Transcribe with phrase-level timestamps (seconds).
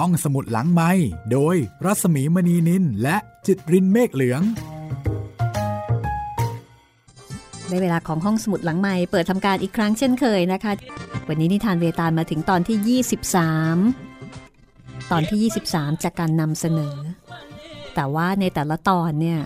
[0.00, 0.90] ห้องสมุดหลังไม้
[1.32, 4.42] โดยรัสมีมณีนินและจิตรินเมฆเหลือง
[7.70, 10.72] ในเวลาของห้องสมุดหลังไม้เปิดทำการอีกครั้งเช่นเคยนะคะ
[11.28, 13.02] วันนี้นิทานเวตาลมาถึงตอนที่
[14.22, 16.96] 23 ตอนที่ 23 จากการนำเสนอ
[17.94, 19.40] แต่ว่าในแต่ละตอนเนี่ย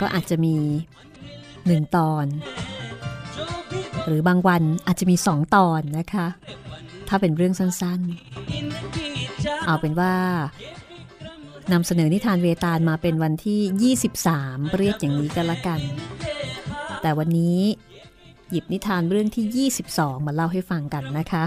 [0.00, 0.56] ก็อาจจะมี
[1.66, 2.26] หนึ่งตอน
[4.06, 6.26] หรือบางวันอาจจะมีสองตอนนะคะ
[7.08, 10.14] ถ้าเป็นเรื่องสั้นๆ เอาเป็นว่า
[11.72, 13.94] นำเสนอนิทานเวตาลมาเป็นวันที่
[14.36, 15.80] 23 เรียกอย่างนี้กันละกัน
[17.02, 17.60] แต่วันนี้
[18.50, 21.44] หยิบนิทานเรื่องที่ 22 มาเล่าให้ฟังกันนะคะ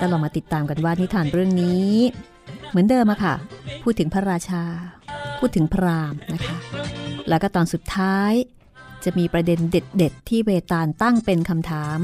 [0.00, 1.92] ก็ลองมาติดตามกันว่านิทานเรื่องนี้
[2.70, 3.34] เหมือนเดิมอะค่ะ
[3.82, 4.64] พูดถึงพระราชา
[5.38, 6.56] พูดถึงพราหมณ์นะคะ
[7.28, 8.32] แล้วก็ตอนสุดท้าย
[9.04, 11.98] จะมีประเด็นเด็ด ๆ ที่เวตาลตั้งเป็นคำถาม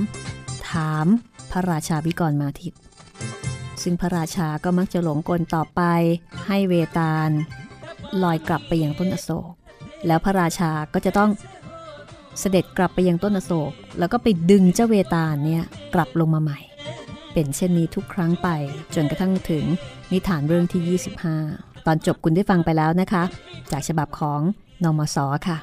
[0.71, 1.07] ถาม
[1.53, 2.75] พระราชาวิกรมาทิต
[3.83, 5.83] ซึ่งพระราชาก็มักจะหลงกลต่อไป
[6.47, 7.31] ให้เวตาล
[8.23, 9.53] ลอยกลับไปยังต้นอโศก
[10.07, 11.31] แล้วพระราชาก็จะต้อง
[12.41, 15.65] เสด็จกลับไปยังต้นอโศก แล้วก็ไปดึงเจ้าเวตาลเนี่ย
[15.95, 16.59] กลับลงมาใหม่
[17.33, 18.49] เป็นเช่นนี้ทุกครั้งไป
[18.95, 19.65] จนกระทั่งถึง
[20.13, 20.99] นิทานเรื่องที่
[21.45, 23.23] 25 ตอนจบคุณได้ฟังไปแล้วนะคะ
[23.73, 24.41] จากฉบับของ
[24.85, 25.17] นอมศ
[25.49, 25.59] ค่ะ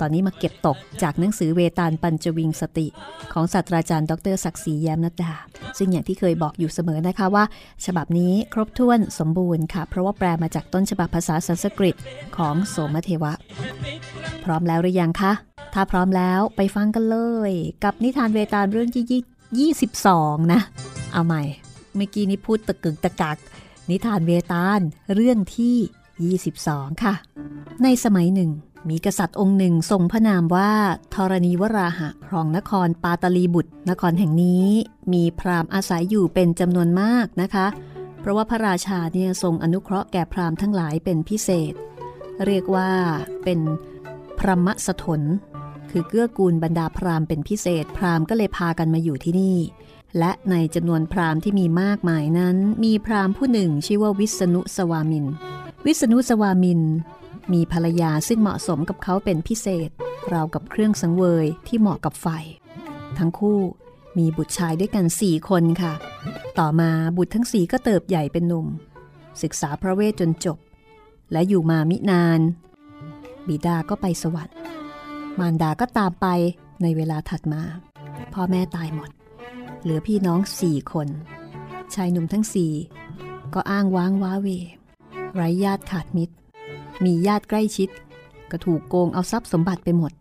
[0.00, 2.86] ตอนนี้มาเก็บตกจากหนังสือเวตาลปัญจวิงสติ
[3.32, 5.34] ของศาสตราจารย์ ดรศักดิ์ศรีแย้มนัดดา
[5.78, 7.44] ซึ่งอย่างที่เคยบอกอยู่เสมอนะคะว่า
[7.86, 11.94] ฉบับนี้ครบถ้วนสมบูรณ์ค่ะ เพราะว่าแปลมาจากต้นฉบับภาษาสันสกฤต
[12.36, 13.32] ของโสมเทวะ
[14.44, 15.32] พร้อมแล้วหรือยังคะ
[15.74, 17.18] ถ้าพร้อมแล้วไปฟังกันเล
[17.50, 17.52] ย
[17.84, 19.04] กับนิทานเวตาลเรื่องที่
[19.58, 20.60] ยี่สิบสองนะ
[21.12, 21.42] เอาใหม่
[21.96, 23.36] เมื่อกี้นี้พูดตะกึกตะกัก
[23.90, 24.80] นิทานเวตาล
[25.14, 27.14] เรื่องที่ 22 ค่ะ
[27.82, 28.50] ในสมัยหนึ่ง
[28.88, 30.72] มีกษัตริย์องค์หนึ่งทรงพระนามว่า
[31.14, 34.66] ธรณีวราหะครองนครปาตลีบุตร นครแห่งนี้
[35.12, 37.66] มีพราหมณ์อาศัยอยู่เป็นจำนวนมากนะคะ
[38.20, 41.74] เพราะว่าพระราชาเนี่ยทรงอนุเคราะห์แก่พราหมณ์ทั้งหลายเป็นพิเศษ
[42.46, 42.90] เรียกว่า
[43.44, 43.60] เป็น
[44.38, 45.22] พระมสถน
[45.90, 49.58] คือเกื้อกูลบรรดาพราหมณ์เป็นพิเศษ พราหมณ์ก็เลยพากันมาอยู่ที่นี่
[50.18, 55.26] และในจำนวนพราหมณ์ที่มีมากมายนั้น มีพราหมณ์ผู้หนึ่งชื่อว่าวิษณุสวามิน
[55.86, 56.80] วิษณุสวามิน
[57.52, 59.90] มีภรรยาซึ่งเหมาะสมกับเขาเป็นพิเศษ
[60.32, 62.26] ราวกับเครื่องสังเวยที่เหมาะกับไฟ
[63.18, 63.60] ทั้งคู่
[64.18, 65.92] มีบุตรชายด้วยกันสี่คนค่ะ
[66.58, 68.66] ต่อมาบุตรทั้งสี่ก็เติบใหญ่เป็นหนุ่ม
[69.42, 70.58] ศึกษาพระเวทจนจบ
[71.32, 72.40] และอยู่มามินาน
[73.48, 74.56] บิดาก็ไปสวรรค์
[75.38, 76.26] มารดาก็ตามไป
[76.82, 77.62] ในเวลาถัดมา
[78.34, 79.10] พ่อแม่ตายหมด
[79.82, 81.08] เหลือพี่น้องสี่คน
[81.94, 82.72] ชายหนุ่มทั้งสี่
[83.54, 84.48] ก็อ้างว้างว้าเว
[85.34, 86.34] ไร้ญาติขาดมิตร
[87.04, 87.88] มีญาติใกล้ชิด
[88.50, 90.12] ก็ถูกโกงเอาทรัพย์สมบัติไปหมด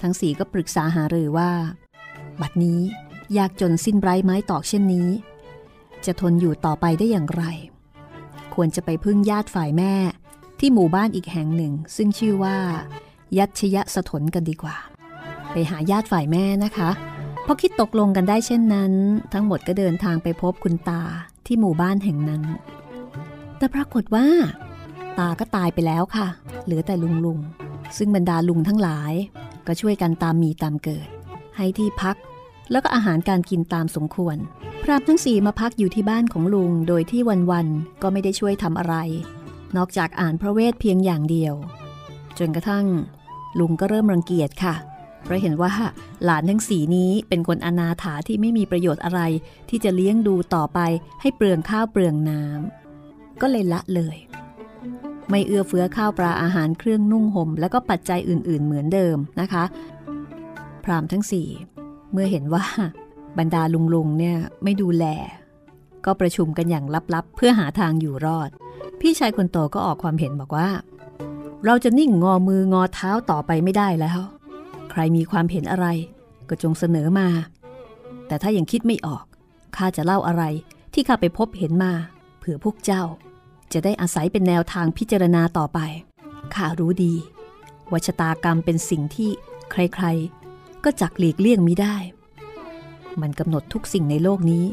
[0.00, 1.50] ทั้งสี่ก็ปรึกษาหารือว่า
[2.40, 2.80] บัดนี้
[3.36, 5.08] ยากจนสิ้นไร้ไม้ตอกเช่นนี้
[6.06, 7.44] จะทนอยู่ต่อไปได้อย่างไร
[8.54, 9.94] ควรจะไปพึ่งญาติฝ่ายแม่
[10.58, 12.56] ที่หมู่บ้านอีกแห่งหนึ่ง ซึ่งชื่อว่า
[13.38, 14.76] ยัชยะสถนกันดีกว่า
[15.52, 16.90] ไปหาญาติฝ่ายแม่นะคะ
[17.46, 18.92] พอคิดตกลงกันได้เช่นนั้น
[19.32, 21.02] ทั้งหมดก็เดินทางไปพบคุณตา
[21.46, 22.42] ที่หมู่บ้านแห่งนั้น
[23.56, 24.26] แต่ปรากฏว่า
[25.18, 26.26] ตาก็ตายไปแล้วค่ะ
[26.64, 27.38] เหลือแต่ลุงลุง
[27.96, 29.12] ซึ่งบรรดาลุงทั้งหลาย
[29.66, 31.08] ก็ช่วยกันตามมีตามเกิด
[31.56, 32.16] ให้ที่พัก
[32.70, 34.36] แล้วก็อาหารการกินตามสมควร
[34.82, 37.20] พรามทั้งสี่มาพักอยู่ที่บ้านของลุง โดยที่
[37.50, 38.94] วันๆก็ไม่ได้ช่วยทำอะไร
[39.76, 41.54] นอกจากอ่านพระเวทเพียงอย่างเดียว
[42.38, 42.86] จนกระทั่ง
[43.58, 44.74] ลุงก็เริ่มรังเกียจค่ะ
[45.24, 45.72] เพราะเห็นว่า
[46.24, 49.20] หลานทั้งสีนี้เป็นคนอนาถาที่ไม่มีประโยชน์อะไร
[49.68, 50.78] ที่จะเลี้ยงดูต่อไป
[51.20, 54.16] ให้เปลืองข้าวเปลืองน้ำก็เลยละเลย
[55.30, 59.64] ไม่เอื้อเฟื้อข้าวปลาอาหารเครื่องนุ่งห่มแล้วก็ปัจจัยอื่น ๆ เหมือนเดิมนะคะ
[60.84, 61.48] พรามทั้งสี่
[62.12, 62.64] เมื่อเห็นว่า
[63.38, 63.62] บรรดา
[63.94, 65.04] ลุงๆเนี่ยไม่ดูแล
[66.04, 66.84] ก็ประชุมกันอย่าง
[67.14, 68.50] ลับๆ เพื่อหาทางอยู่รอด
[69.00, 70.68] พี่ชายคนโตก็ออกความเห็นบอกว่า
[71.64, 74.20] เราจะนิ่งงอมืองอเท้าต่อไปไม่ได้แล้ว
[74.90, 75.86] ใครมีความเห็นอะไร
[76.48, 77.28] ก็จงเสนอมา
[78.26, 79.24] แต่ถ้ายังคิดไม่ออก
[79.76, 80.42] ข้าจะเล่าอะไร
[80.94, 81.92] ที่ข้าไปพบเห็นมา
[82.38, 83.02] เผื่อพวกเจ้า
[83.74, 85.78] จะได้อาศัยเป็นแนวทางพิจารณาต่อไป
[86.54, 87.14] ข้ารู้ดี
[87.90, 89.30] ว่าชะตากรรมเป็นสิ่งที่
[89.70, 91.96] ใครๆ ก็จักหลีกเลี่ยงมิได้
[93.20, 94.64] มันกำหนดทุกสิ่งในโลกนี้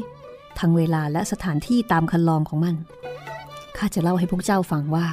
[0.58, 2.76] ทั้งเวลาและสถานที่ตามคันลองของมัน
[3.76, 5.08] ข้าจะเล่าให้พวกเจ้าฟังว่า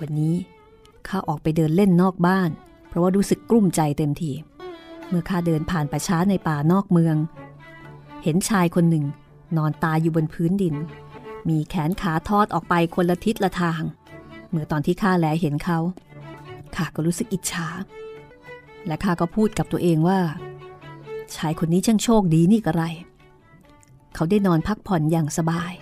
[0.00, 0.34] วันนี้
[1.08, 2.50] ข้าออกไปเดินเล่นนอกบ้าน
[2.88, 4.32] เพราะว่ารู้สึกกลุ้มใจเต็มที
[5.08, 7.16] เมื่อข้าเดินผ่านป่าช้าในป่านอกเมือง
[8.22, 9.04] เห็นชายคนหนึ่ง
[9.56, 10.74] นอนตายอยู่บนพื้นดิน
[11.48, 13.82] มีแขนขาทอดออกไปคนละทิศละทาง
[14.50, 15.78] เมื่อตอนที่ข้าแลเห็นเขา
[16.76, 17.68] ข้าก็รู้สึกอิจฉา
[18.86, 20.20] และข้าก็พูดกับตัวเองว่า
[21.36, 22.84] ชายคนนี้ช่างโชคดีนี่กระไร
[24.14, 25.72] เขาได้นอนพักผ่อนอย่างสบาย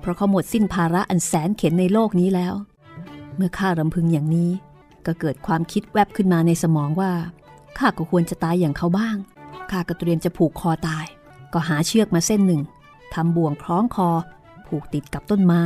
[0.00, 2.54] เพราะเขาหมดสิ้นภาระอันแสนเข็นในโลกนี้แล้ว
[3.36, 4.50] เมื่อข้ารำพึงอย่างนี้
[5.06, 7.12] ก็เกิดความคิดแวบขึ้นมาในสมองว่า
[7.78, 9.16] ข้าก็ควรจะตายอย่างเขาบ้าง
[9.70, 11.06] ข้าก็เตรียมจะผูกคอตาย
[11.52, 12.62] ก็หาเชือกมาเส้นหนึ่ง
[13.14, 14.10] ทำบ่วงคล้องคอ
[14.70, 15.64] ผูกติดกับต้นไม้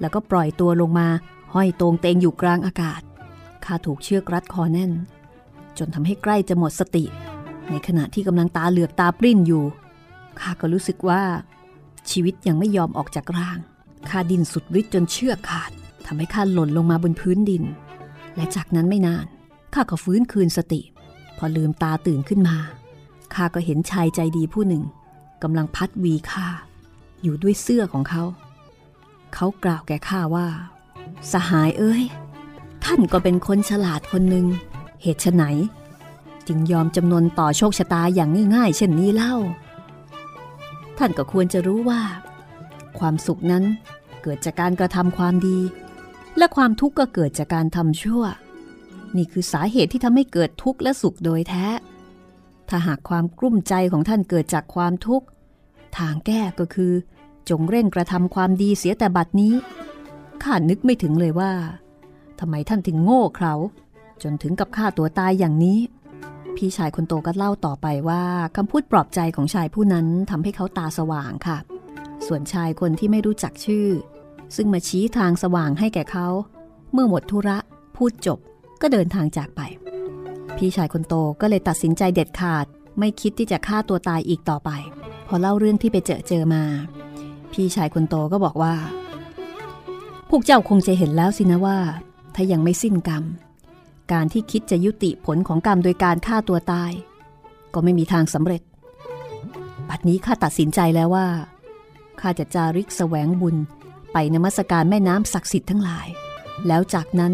[0.00, 1.08] แล้วก็ปล่อยตัวลงมา
[1.54, 3.00] ห้อยตรงเตงอยู่กลางอากาศ
[3.64, 4.92] ข้าถูกเชือกรัดคอแน่น
[5.78, 7.04] จนทำให้ใกล้จะหมดสติ
[7.70, 9.64] ในขณะที่กำลังตาเหลือกตาปริ้นอยู่
[10.40, 11.22] ข้าก็รู้สึกว่า
[12.10, 13.58] ชีวิตยังไม่ยอมออกจากร่าง
[14.08, 15.70] ข้าดินสุดฤทธิ์จนเชือกขาด
[16.06, 17.62] ทำให้ข้าหล่นลงมาบนพื้นดิน
[18.36, 19.26] และจากนั้นไม่นาน
[19.74, 20.80] ข้าก็ฟื้นคืนสติ
[21.38, 22.56] พอลืมตาตื่นขึ้นมา
[23.34, 24.82] ข้าก็เห็นชายใจดีผู้หนึ่ง
[25.42, 26.46] กำลังพัดวีข้า
[27.22, 28.24] อยู่ด้วยเสื้อของเขา
[29.34, 30.48] เขากล่าวแก่ข้าว่า
[31.32, 32.02] สหายเอ้ย
[32.84, 34.46] ท่านก็เป็นคนฉลาดคนหนึ่ง
[35.02, 35.42] เหตุไฉน
[36.46, 39.34] จึงยอมจำนนต่อโชคชะตาอย่างง่ายๆ เช่นนี้เล่า
[40.98, 42.02] ท่านก็ควรจะรู้ว่า
[42.98, 43.64] ความสุขนั้น
[44.22, 45.58] เกิดจากการกระทำความดี
[46.38, 48.22] และความทุกข์ก็เกิดจากการทำชั่ว
[49.16, 51.66] นี่คือสาเหตุที่ทำให้เกิดทุกข์และสุขโดยแท้
[52.68, 55.26] ถ้าหากความกลุ้มใจของท่านเกิดจากความทุกข์
[55.98, 56.92] ทางแก้ก็คือ
[57.50, 59.54] จงเร่งกระทำความดีเสียแต่บัดนี้
[60.42, 61.52] ข้านึกไม่ถึงเลยว่า
[62.40, 63.54] ทำไมท่านถึงโง่เขลา
[64.22, 65.78] จนถึงกับฆ่าตัวตายอย่างนี้
[66.56, 68.22] พี่ชายคนโตก็เล่าต่อไปว่า
[68.56, 71.58] คำพูดปลอบใจของชายผู้นั้นทำให้เขาตาสว่างค่ะ
[72.26, 73.88] ส่วนชายคนที่ไม่รู้จักชื่อ
[74.56, 76.28] ซึ่งมาชี้ทางสว่างให้แก่เขา
[76.92, 77.58] เมื่อหมดธุระ
[77.96, 78.38] พูดจบ
[78.82, 79.60] ก็เดินทางจากไป
[80.56, 82.66] พี่ชายคนโตก็เลยตัดสินใจเด็ดขาด
[82.98, 84.70] ไม่คิดที่จะฆ่าตัวตายอีกต่อไป
[85.26, 86.62] พอเล่าเรื่องที่ไปเจอเจอมา
[87.52, 88.74] พี่ชายคนโตก็บอกว่า
[90.30, 91.78] พวกเจ้าคงจะเห็นแล้วสินะว่า
[92.34, 93.24] ถ้ายังไม่สิ้นกรรม
[94.12, 96.92] การที่คิดจะยุติผลของกรรมโดยการฆ่าตัวตาย
[97.74, 98.62] ก็ไม่มีทางสำเร็จ
[99.88, 101.26] บัดนี้ข้าตัดสินใจแล้วว่า
[102.20, 103.56] ข้าจะจาริกแสวงบุญ
[104.12, 106.06] ไปนมัสการแม่น้ำศักดิ์สิทธิ์ทั้งหลาย
[106.66, 107.32] แล้วจากนั้น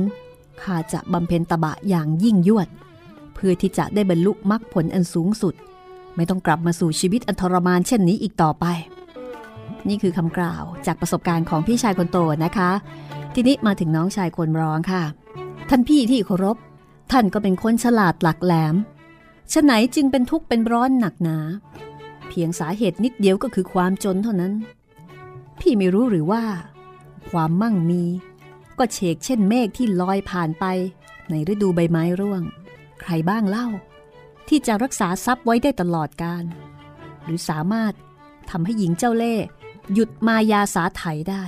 [0.63, 2.69] ข้าจะบำเพ็ญตบะอย่างยิ่งยวด
[3.47, 5.55] พื่อที่จะได้บรรลุมรรคผลอันสูงสุด
[6.17, 8.67] ไม่ต้องกลับมาสู่ชีวิตอันทรมานเช่นนี้อีกต่อไป
[9.89, 12.71] นี่คือคำกล่าวจากประสบการณ์ของพี่ชายคนโตนะคะ
[13.35, 15.03] ทีนี้มาถึงน้องชายคนร้องค่ะ
[15.69, 16.57] ท่านพี่ที่เคารพ
[17.13, 18.75] ท่านก็เป็นคนฉลาดหลักแหลม
[19.53, 21.39] ฉะไหนจึงเป็นทุกข์เป็นร้อนหนักหนา
[22.29, 24.53] เพียงสาเหตุนิดเดียวก็คือความจนเท่านั้น
[25.61, 26.43] พี่ไม่รู้หรือว่า
[27.31, 28.03] ความมั่งมี
[28.79, 30.65] ก็เฉกเช่นเมฆที่ลอยผ่านไป
[31.31, 32.43] ในฤดูใบไม้ร่วง
[33.05, 33.69] ใครบ้างเล่า
[34.49, 36.45] ที่จะรักษาทรัพย์ไว้ได้ตลอดการ
[37.25, 37.93] หรือสามารถ
[38.51, 39.47] ทำให้หญิงเจ้าเล่ห์
[39.93, 41.45] หยุดมายาสาไถได้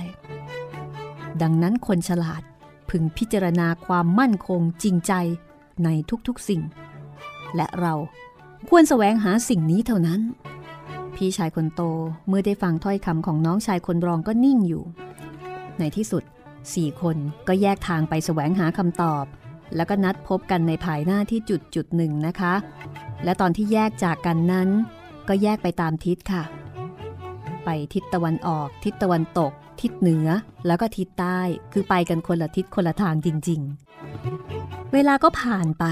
[1.41, 2.41] ดังนั้นคนฉลาด
[2.89, 5.13] พึงพิจารณาความมั่นคงจริงใจ
[5.83, 5.89] ใน
[6.27, 6.61] ทุกๆสิ่ง
[7.55, 7.93] และเรา
[8.69, 10.21] ควรแสวงหาสิ่งนี้เท่านั้น
[11.15, 11.81] พี่ชายคนโต
[12.27, 14.83] เมื่อได้ฟังถ้อยคำของน้องชายคนรองก็นิ่งอยู่
[15.79, 16.23] ในที่สุด
[16.73, 17.17] สี่คน
[17.47, 19.25] ก็แยกทางไปแสวงหาคำตอบ
[19.75, 22.53] แล้วก็นัดพบกันในภายหน้าที่จุดจุดหนึ่งนะคะ
[23.23, 24.69] และตอนที่แยกจากกันนั้น
[25.27, 26.43] ก็แยกไปตามทิศค่ะ
[27.65, 30.27] ไปทิศตะวันออก ทิศตะวันตก ทิศเหนือ
[30.67, 31.39] แล้วก็ทิศใต้
[31.73, 33.61] คือไปกันคนละทิศคนละทางจริง
[34.25, 35.85] ๆ เวลาก็ผ่านไป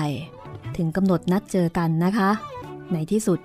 [0.77, 2.29] ถึงกำหนดนัดเจอกันนะคะ
[2.93, 3.39] ในที่สุด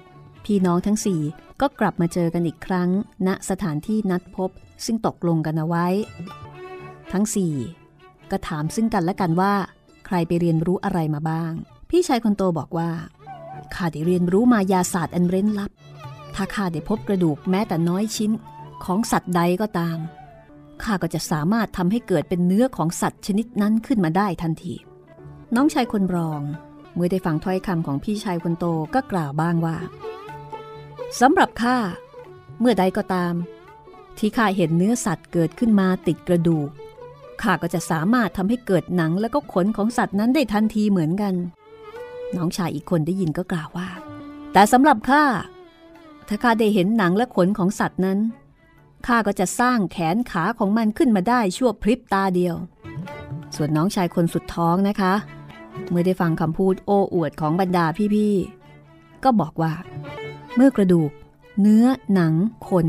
[0.44, 1.20] พี่น้องทั้งสี่
[1.60, 2.88] ก็กลับมาเจอกันอีกครั้ง
[3.26, 4.50] ณสถานที่นัดพบ
[4.84, 5.86] ซึ่งตกลงกันเอาไว้
[7.12, 7.54] ทั้งสี่
[8.30, 9.52] ก็ถามซึ่งกันและกันว่า
[10.10, 11.52] ครไปเรียนรู้อะไรมาบ้าง
[11.90, 12.90] พี่ชายคนโตบอกว่า
[13.74, 15.70] ข้าได้เรียนรู้มายาศาสตร์อันเร้นลับ
[16.34, 18.30] ถ้าข้าได้พบกระดูกแม้แต่น้อยชิ้น
[18.84, 19.98] ของสัตว์ใดก็ตาม
[20.82, 24.74] ข้าก็จะสามารถทำให้เกิดเป็นเนื้อของสัตว์ชนิดนั้นขึ้นมาได้ทันที
[25.54, 26.42] น้องชายคนรอง
[26.94, 28.64] เมื่อได้ฟังถ้อยคำของพี่ชายคนโต
[28.94, 29.76] ก็กล่าวบ้างว่า
[31.20, 31.76] สำหรับข้า
[32.60, 33.34] เมื่อใดก็ตาม
[34.18, 36.70] ที่ข้าเห็นเนื้อสัตว์เกิดขึ้นมาติดกระดูก
[37.42, 41.34] ข้าก็จะสามารถทำให้เกิดหนังและก็ขนของสัตว์นั้นได้ทันทีเหมือนกัน
[42.36, 43.88] น้องชายอีกคนได้ยินก็กล่าวว่า
[44.52, 45.24] แต่สำหรับข้า
[46.28, 48.18] ถ้าข้าได้เห็นหนังและขนของสัตว์นั้น
[49.06, 52.54] ข้าก็จะสร้างแขนขาของมันขึ้นมาได้ชั่วพริบตาเดียว
[53.56, 55.14] ส่วนน้องชายคนสุดท้องนะคะ
[55.88, 59.72] เมื่อได้ฟังคำพูดโอ้อวดของบรรดาพี่ๆ ก็บอกว่า
[60.56, 61.10] เมื่อกระดูก
[61.60, 62.34] เนื้อ หนัง
[62.68, 62.86] ขน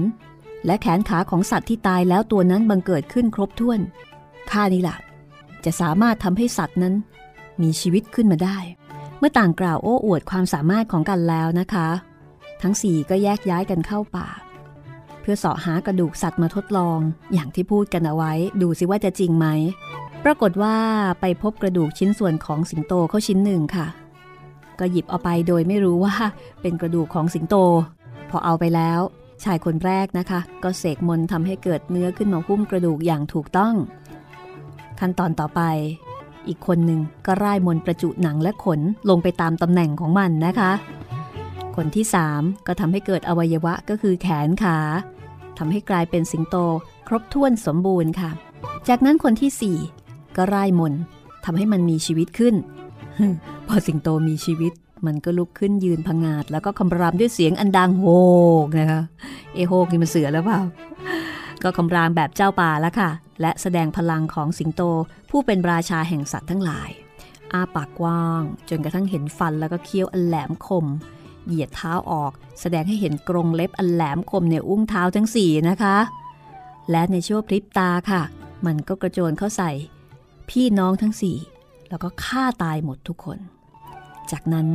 [0.65, 3.79] และแขนขาของสัตว์ที่ตายแล้วตัวนั้นบังเกิดขึ้นครบถ้วน
[4.53, 4.98] ข้านี่แหละ
[5.65, 6.93] จะสามารถทำให้สัตว์นั้น
[7.62, 8.58] มีชีวิตขึ้นมาได้
[9.17, 11.88] เมื่อต่างกล่าวโอ้อวดความสามารถของกันแล้วนะคะ
[12.62, 14.27] ทั้งสี่ก็แยกย้ายกันเข้าป่า
[15.22, 17.00] เพื่อเสาะหากระดูกสัตว์มาทดลอง
[17.34, 19.48] อย่างที่พูดกันเอาไว้ ดูสิว่าจะจริงไหม
[20.25, 20.75] ปรากฏว่า
[21.22, 23.88] ไปพบกระดูกชิ้นส่วนของสิงโตเขาชิ้นหนึ่งค่ะ
[24.79, 26.15] ก็หยิบเอาไปโดยไม่รู้ว่า
[26.62, 27.55] เป็นกระดูกของสิงโต
[28.29, 29.00] พอเอาไปแล้ว
[29.43, 33.75] ชายคนแรกนะคะ ก็เสกมนทำให้เกิดเนื้อขึ้นมาหุ้มกระดูกอย่างถูกต้อง
[35.01, 35.62] ขั้นตอนต่อไป
[36.48, 38.79] อีกคนหนึ่งก็ร่ายมนประจุหนังและขน
[39.10, 40.72] ลงไปตามตำแหน่งของมันนะคะ
[41.75, 44.79] คนที่สามก็ทำให้เกิดอวัยวะก็คือแขนขา
[45.58, 46.55] ทำให้กลายเป็นสิงโต
[47.08, 48.31] ครบถ้วนสมบูรณ์ค่ะ
[48.88, 49.77] จากนั้นคนที่สี่
[50.36, 50.93] ก็ร่ายมน
[51.46, 52.55] ทำให้มันมีชีวิตขึ้น
[53.67, 54.74] พอสิงโตมีชีวิต
[55.05, 58.05] มันก็ลุกขึ้นยืนพงาด แล้วก็คำรามด้วยเสียงอันดังโฮ
[58.65, 59.01] กนะคะ
[59.55, 60.60] เอโฮกนี่มันเสือแล้วเปล่า
[61.63, 63.10] ก็คำรามแบบเจ้าป่าล้วค่ะ
[63.41, 64.81] และแสดงพลังของสิงโต
[65.29, 66.89] ผู้เป็นราชาแห่งสัตว์ทั้งหลาย
[67.53, 70.86] อ้าปากกว้าง จนกระทั่งเห็นฟันแล้วก็เคี้ยวอันแหลมคม
[71.45, 72.31] เหยียดเท้าออก
[72.62, 75.98] แสดงให้เห็นกรงเล็บอันแหลมคมในอุ้งเท้าทั้งสี่นะคะ
[76.89, 78.21] และในช่วงพริบตาค่ะ
[78.65, 79.71] มันก็กระโจนเข้าใส่
[80.50, 81.38] พี่น้องทั้งสี่
[81.89, 83.39] แล้วก็ฆ่าตายหมดทุกคน
[84.31, 84.67] จากนั้น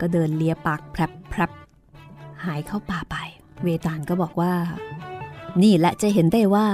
[0.00, 1.50] ก็เดินเลียปากแพรบ
[2.44, 3.16] หายเข้าป่าไป
[3.62, 4.52] เวตาลก็บอกว่า
[5.62, 6.66] นี่แหละจะเห็นได้ว่า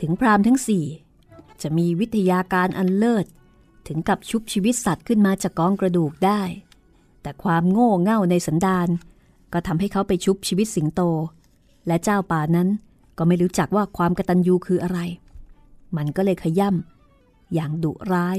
[0.00, 0.84] ถึงพรามทั้งสี่
[1.62, 3.26] จะมีวิทยาการอันเลิศ
[3.86, 6.42] ถึงกับชุบชีวิตสัตว์ขึ้นมาจากกองกระดูกได้
[7.22, 8.88] แต่ความโง่เง่าในสันดาน
[9.52, 11.00] ก็ทำให้เขาไปชุบชีวิตสิงโต
[11.86, 12.68] และเจ้าป่านั้น
[13.18, 14.98] ก็ไม่รู้จักว่าความกระตัญญูคืออะไร
[15.96, 18.38] มันก็เลยขย่ำอย่างดุร้าย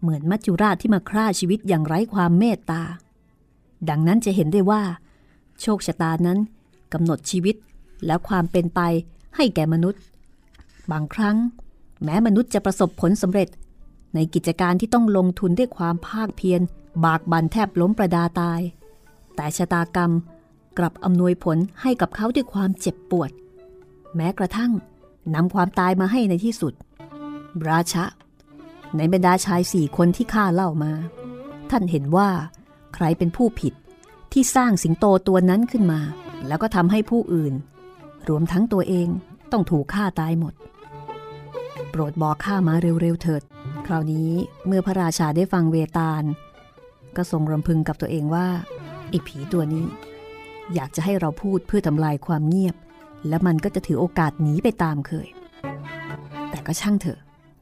[0.00, 2.82] เหมือนมัจจุราชที่มาฆ่าชีวิตอย่างไร้ความเมตตา
[3.88, 4.82] ดังนั้นจะเห็นได้ว่า
[5.60, 6.38] โชคชะตานั้น
[6.92, 7.56] กำหนดชีวิต
[8.06, 8.80] และความเป็นไป
[9.36, 10.02] ให้แก่มนุษย์
[10.92, 11.36] บางครั้ง
[12.04, 13.48] แม้มนุษย์จะประสบผลสำเร็จ
[14.14, 16.60] ในกิจการที่ต้องลงทุนด้วยความภาคเพียร
[17.04, 18.60] บากบันแทบล้มประดาตาย
[19.36, 20.12] แต่ชะตากรรม
[20.78, 23.30] กลับอำนวยผลให้กับเขาด้วยความเจ็บปวด
[24.16, 24.72] แม้กระทั่ง
[25.34, 26.74] นำความตายมาให้ในที่สุด
[27.68, 28.04] ราชะ
[28.96, 30.92] ในบรรดาชายสี่คนที่ข้าเล่ามา
[31.70, 32.30] ท่านเห็นว่า
[32.94, 33.74] ใครเป็นผู้ผิด
[34.32, 36.00] ที่สร้างสิงโตตัวนั้นขึ้นมา
[36.46, 37.54] แล้วก็ทำให้ผู้อื่น
[38.28, 39.08] รวมทั้งตัวเอง
[39.52, 40.54] ต้องถูกฆ่าตายหมด
[41.90, 43.42] โปรดบอกข้ามาเร็วๆเถิด
[43.86, 44.30] คราวนี้
[44.66, 46.22] เมื่อพระราชาได้ฟังเวตาล
[47.16, 48.46] ก็ทรงรำพึงกับตัวเองว่า
[49.08, 49.86] ไอ้ผีตัวนี้
[50.74, 52.76] อยากจะให้เราพูดเพื่อทำลายความเงียบ
[53.28, 55.28] และมันก็จะถือโอกาสหนีไปตามเคย
[56.50, 57.18] แต่ก็ช่างเถอะ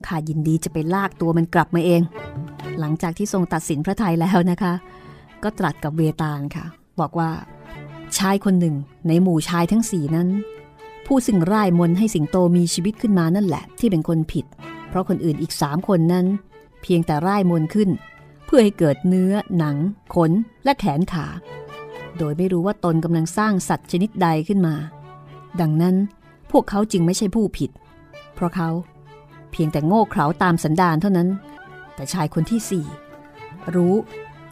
[0.07, 2.03] ข้ายินดีจะไปลากตัวมันกลับมาเอง
[2.81, 4.73] หลังจากที่ทรงตัดสินพระทัยแล้วนะคะ
[5.43, 6.65] ก็ตรัสกับเวตาลค่ะ
[7.01, 7.31] บอกว่า
[8.19, 8.75] ชายคนหนึ่ง
[9.09, 10.29] ในหมู่ชายทั้งสี่นั้น
[11.07, 14.47] ผู้ซึ่งร่ายมนให้สิงโตมีชีวิตขึ้นมานั่นแหละ ที่เป็นคนผิด
[14.89, 16.27] เพราะคนอื่นอีกสามคนนั้น
[16.83, 17.91] เพียงแต่ร่ายมนขึ้น
[18.47, 19.77] เพื่อให้เกิดเนื้อ หนัง
[20.15, 20.31] ขน
[20.65, 21.27] และแขนขา
[22.19, 24.75] โดยไม่รู้ว่าตนกำลังสร้างสัตว์ชนิดใดขึ้นมา
[25.61, 25.97] ดังนั้น
[26.51, 27.71] พวกเขาจึงไม่ใช่ผู้ผิด
[28.35, 28.71] เพราะเขา
[29.53, 31.29] เพียงแต่โง่เขลาตามสันดานเท่านั้น
[31.95, 32.87] แต่ชายคนที่สี่
[33.75, 33.95] รู้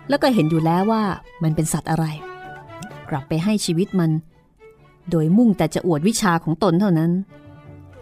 [0.09, 1.03] แล้วก็เห็นอยู่แล้วว่า
[1.43, 2.05] มันเป็นสัตว์อะไร
[3.11, 4.11] กลับไปให้ชีวิตมัน
[5.11, 7.13] โดยมุ่งแต่จะอวดวิชาของตนเท่านั้น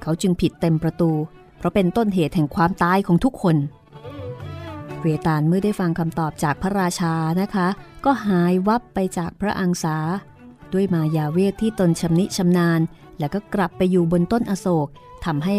[0.02, 1.11] เขาจึงผิดเต็มประตู
[1.59, 3.57] เพราะเป็นต้นเหตุแห่งความตายของทุกคน
[5.00, 7.69] เวตาลเมื่อได้ฟังคำตอบจากพระราชานะคะ
[8.04, 9.97] ก็หายวับไปจากพระอังสา
[10.73, 12.80] ด้วยมายาเวทที่ตนชำนิชำนาญ
[13.19, 14.88] แล้วก็กลับไปอยู่บนต้นอโศก
[15.25, 15.57] ทำให้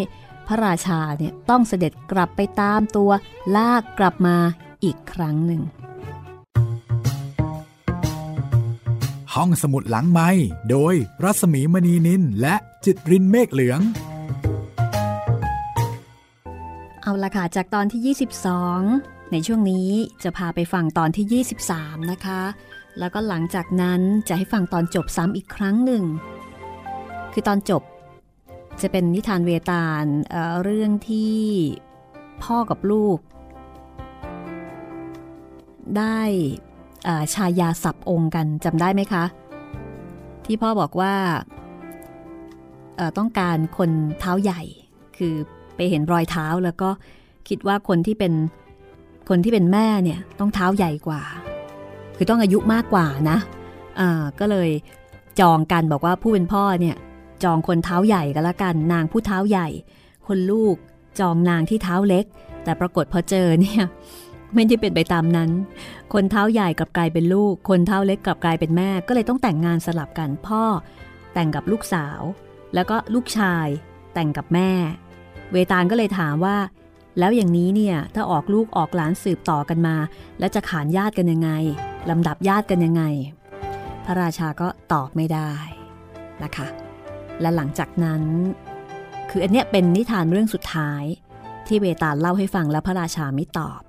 [0.47, 3.11] พระราชาเนี่ยต้องเสด็จกลับไปตามตัว
[3.55, 4.37] ลากกลับมา
[4.83, 5.61] อีกครั้งหนึ่ง
[9.35, 10.29] ห้องสมุดหลังไม้
[10.69, 13.79] โดยรัสมีมณีนินและจิตรินเมฆเหลือง
[17.01, 18.15] เอาละค่ะ จากตอนที่
[18.71, 19.89] 22 ในช่วงนี้
[20.23, 22.41] จะพาไปฟังตอนที่ 23 นะคะ
[22.99, 26.03] แล้วก็หลังจากนั้นจะให้ฟังตอนจบซ้ำอีกครั้งหนึ่ง
[27.33, 27.83] คือตอนจบ
[28.81, 31.37] จะเป็นนิทานเวตาลเเรื่องที่
[32.43, 33.17] พ่อกับลูก
[35.97, 36.21] ได้
[37.33, 39.23] ชายาสับองค์กันจำได้ไหมคะ
[40.45, 41.13] ที่พ่อบอกว่า
[43.17, 44.61] ต้องการคนเท้าใหญ่
[45.17, 45.33] คือ
[45.75, 46.89] ไปเห็นรอยเท้าแล้วก็
[47.47, 48.33] คิดว่าคนที่เป็น
[49.29, 51.21] คนที่เป็นแม่เนี่ยต้องเท้าใหญ่กว่า
[52.15, 54.69] คือต้องอายุมากกว่านะะก็เลย
[55.39, 56.95] จองกันบอกว่าผู้เป็นพ่อเนี่ย
[57.43, 59.67] จองคนเท้าใหญ่ก็แล้วกัน นางผู้เท้าใหญ่
[60.27, 60.75] คนลูก
[61.19, 62.25] จองนางที่เท้าเล็ก
[62.63, 63.83] แต่ปรากฏพอเจอเนี่ย
[64.55, 65.49] ไม่ได้เป็นไปตามนั้น
[66.13, 70.63] คนเท้าใหญ่กลับกลายเป็นลูก คนเท้าเล็กกลับกลายเป็นแม่ ก็เลยต้องแต่งงานสลับกันพ่อ
[71.33, 72.19] แต่งกับลูกสาว
[72.73, 73.67] แล้วก็ลูกชาย
[74.13, 74.71] แต่งกับแม่
[75.51, 76.57] เวตาลก็เลยถามว่า
[77.19, 79.95] แล้วอย่างนี้เนี่ยถ้าออกลูกออกหลานสืบต่อกันมา
[80.39, 81.49] แล้วจะขานญาติกันยังไง
[82.09, 83.03] ลำดับญาติกันยังไง
[84.05, 85.51] พระราชาก็ตอบไม่ได้
[86.43, 86.67] นะคะ
[87.41, 88.23] และหลังจากนั้น
[89.29, 91.03] คืออันเนี้ยเป็นนิทานเรื่องสุดท้าย
[91.67, 93.81] ที่เวตาลเล่าให้ฟังแล้วพระราชาไม่ตอบ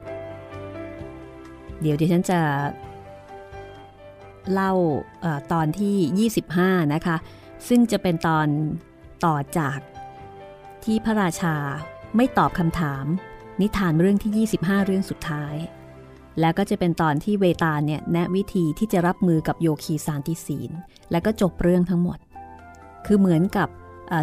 [1.83, 2.41] เดี๋ยวดิฉันจะ
[4.53, 4.73] เล่า
[5.25, 6.31] อตอนที่
[6.71, 7.17] 25 นะคะ
[7.69, 8.47] ซึ่งจะเป็นตอน
[9.25, 9.79] ต่อจาก
[10.85, 11.57] ที่พระราชา
[12.17, 13.05] ไม่ตอบคำถาม
[13.61, 15.55] นิทานเรื่องที่ 25 เรื่องสุดท้าย
[16.41, 20.71] แล้วก็จะเป็นตอนที่เวตาลเนี่ยแนะวิธีที่จะรับมือกับโยคีสารติศีล
[21.11, 22.19] แล้วก็จบเรื่องทั้งหมด
[23.07, 23.69] คือเหมือนกับ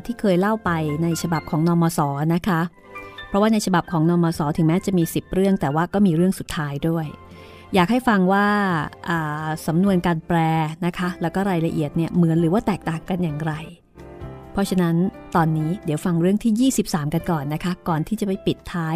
[0.05, 0.71] ที่เคยเล่าไป
[1.03, 1.99] ในฉบับของนอมศ
[2.35, 2.61] นะคะ
[3.27, 7.05] เพราะว่าในฉบับของนอมศถึงแม้จะมี 10 เรื่อง แต่ว่าก็มีเรื่องสุดท้ายด้วย
[7.75, 8.47] อยากให้ฟังว่า
[9.67, 10.37] สำนวนการแปล
[10.85, 13.53] นะคะ แล้วก็รายละเอียดเนี่ยเหมือนหรือว่าแตกต่างกันอย่างไร
[14.51, 14.95] เพราะฉะนั้น
[15.35, 18.95] ตอนนี้เดี๋ยวฟังเรื่องที่ 23 กันก่อนนะคะ ก่อนที่จะไปปิดท้าย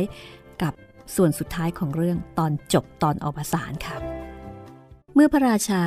[0.61, 0.73] กับ
[1.15, 3.97] ส่วนสุดท้ายของเรื่องตอนจบตอนอวสานค่ะ
[5.13, 5.83] เมื่อพระราชา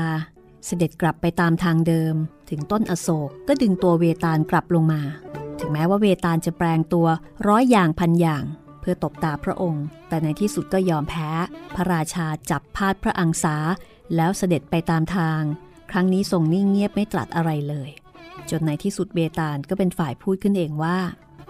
[0.66, 2.14] เสด็จกลับไปตามทางเดิม
[2.50, 5.02] ถึงต้นอโศกก็ดึงตัวเวตาลกลับลงมา
[5.58, 7.06] ถึงแม้ว่าเวตาลจะแปลงตัว
[7.48, 8.44] ร้อยอย่างพันอย่าง
[8.88, 11.30] พื่อตบตาพระองค์ แต่ในที่สุดก็ยอมแพ้
[11.74, 13.56] พระราชาจับพาดพระอังสา
[14.16, 15.40] แล้วเสด็จไปตามทาง
[15.90, 17.90] ครั้งนี้ทรงนิ่งเงียบไม่ตรัสอะไรเลย
[18.50, 20.98] จนในที่สุดเวตาลก็เป็นฝ่ายพูดขึ้นเองว่า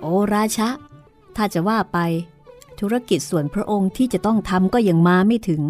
[0.00, 0.68] โอ้ราชะ
[1.36, 1.98] ถ้าจะว่าไป
[2.80, 5.62] ธุรกิจส่วนพระองค์ที่จะต้องทำก็ยังมาไม่ถึง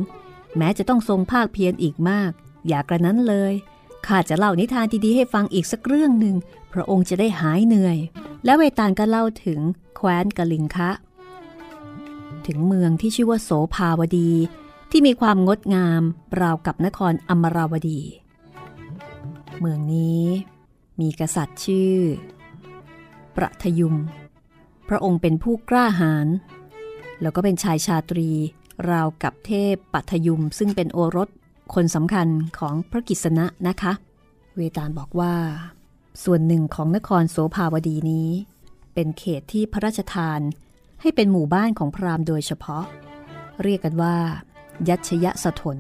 [0.57, 2.31] แม้จะต้องทรงภาคเพียรอีกมาก
[2.69, 3.53] อย่ากระนั้นเลย
[4.07, 6.37] ข้าจะเล่านิทานดีๆให้ฟังอีกสักเรื่องหนึ่ง
[6.73, 7.99] พระองค์จะได้หายเหนื่อย
[8.45, 9.61] แล้วเวตาลก็เล่าถึง
[9.97, 10.91] แคว้นกลิงคะ
[12.47, 14.31] ถึงเมืองที่ชื่อว่าโสภาวดี
[14.91, 16.03] ที่มีความงดงาม
[16.41, 18.01] ราวกับนครอมราวดี
[19.61, 20.23] เมืองนี้
[21.01, 21.97] มีกษัตริย์ชื่อ
[23.37, 23.95] ประทยุม
[24.89, 26.27] พระองค์เป็นผู้กล้าหาญ
[27.23, 28.31] แล้วก็เป็นชายชาตรี
[28.91, 31.29] ราวกับเทพปัทยุม ซึ่งเป็นโอรส
[31.75, 33.93] คนสำคัญของพระกิษณะนะคะ
[34.57, 35.35] เวตาลบอกว่า
[36.25, 38.31] ส่วนหนึ่งของนครโสภาวดีนี้
[38.95, 40.41] เป็นเขตที่พระราชทาน
[41.01, 42.85] ให้เป็นหมู่บ้านของพราหมณ์โดยเฉพาะ
[43.63, 44.17] เรียกกันว่า
[44.89, 45.79] ยัชยะสถน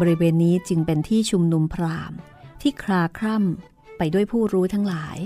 [0.00, 2.18] บริเวณนี้จึงเป็นที่ชุมนุมพราหมณ์
[2.60, 5.16] ที่คลาคร่ำไปด้วยผู้รู้ทั้งหลาย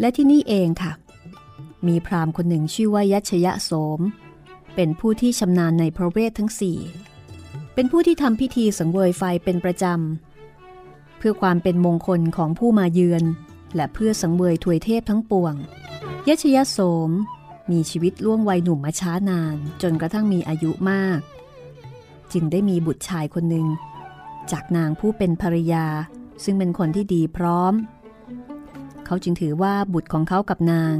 [0.00, 0.92] และที่นี่เองค่ะ
[1.86, 4.00] มีพราหมณ์คนหนึ่งชื่อว่ายัชยะโสม
[4.74, 6.78] เป็นผู้ที่ชำนาญในพระเวททั้งสี่
[7.74, 13.24] เป็นผู้ที่ทำพิธีสังเวยไฟเป็นประจำเพื่อความเป็นมงคลของผู้มาเยือน
[13.74, 15.54] และเพื่อสังเวยถวยเทพทั้งปวง
[16.28, 16.78] ยชยโส
[17.08, 17.10] ม
[17.70, 21.20] มีชีวิตล่วงวัยหนุ่มมาช้านาน จนกระทั่งมีอายุมาก
[22.32, 23.66] จึงได้มีบุตรชายคนหนึ่ง
[24.52, 25.86] จากนางผู้เป็นภรรยา
[26.44, 27.72] ซึ่งเป็นคนที่ดีพร้อม
[29.06, 30.94] เขาจึงถือว่าบุตรของเขากับนาง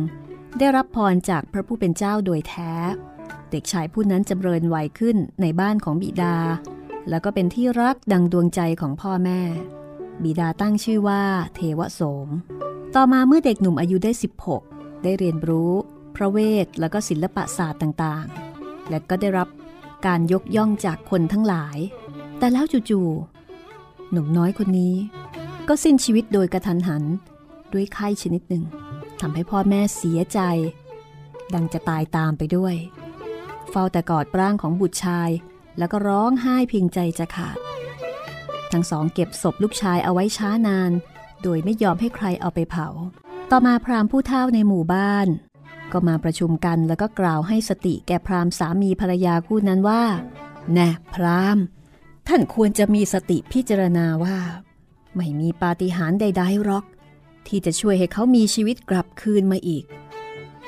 [0.59, 2.73] ได้รับพรจากพระผู้เป็นเจ้าโดยแท้
[3.51, 6.37] เด็กชายผู้นั้นจำเริญวัยขึ้นในบ้านของบิดา
[7.09, 9.41] แล้วก็เป็นที่รักดังดวงใจของพ่อแม่
[10.25, 11.23] บิดาตั้งชื่อว่า
[11.55, 12.29] เทวโสม
[12.95, 14.13] ต่อมาเมื่อเด็กหนุ่มอายุได้
[14.59, 15.73] 16 ได้เรียนรู้
[16.17, 19.49] พระเวทแล้วก็ศิลปศาสตร์ต่างๆ และก็ได้รับ
[20.07, 21.79] การยกย่องจากคนทั้งหลาย
[22.39, 24.95] แต่แล้วจู่ๆหนุ่มน้อยคนนี้
[25.69, 27.05] ก็สิ้นชีวิตโดยกระทันหัน
[27.73, 28.65] ด้วยไข้ชนิดหนึ่ง
[29.21, 30.41] ทำให้พ่อแม่เสียใจ
[31.55, 32.75] ดังจะตายตามไปด้วย
[33.71, 35.31] เฝ้าแต่กอดร่างของบุตรชาย
[35.79, 37.59] แล้วก็ร้องไห้เพียงใจจะขาด
[38.73, 40.93] ทั้งสองเก็บศพลูกชายเอาไว้ช้านาน
[41.43, 42.89] โดยไม่ยอมให้ใครเอาไปเผา
[43.51, 45.27] ต่อมาพราหมณ์ผู้เฒ่าในหมู่บ้าน
[45.93, 50.03] ก็มาประชุมกันแล้วก็กล่าวให้สติแก่พราหมณ์สามีภรรยาคู่นั้นว่า
[50.73, 51.65] แน่พราหมณ์
[52.29, 54.39] ท่านควรจะมีสติพิจารณาว่า
[55.17, 56.85] ไม่มีปาฏิหาริย์ใดๆหรอก
[57.47, 59.85] ที่จะช่วยให้เขามีชีวิตกลับคืนมาอีก